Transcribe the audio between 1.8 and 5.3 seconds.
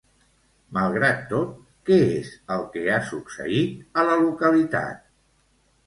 què és el que ha succeït a la localitat?